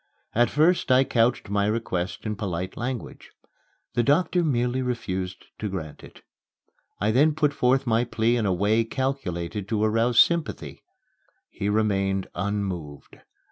[0.33, 3.29] At first I couched my request in polite language.
[3.93, 6.23] The doctor merely refused to grant it.
[6.99, 10.81] I then put forth my plea in a way calculated to arouse sympathy.
[11.51, 13.19] He remained unmoved.